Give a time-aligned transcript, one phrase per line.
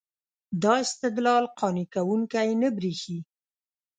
[0.63, 3.17] دا استدلال قانع کوونکی نه برېښي.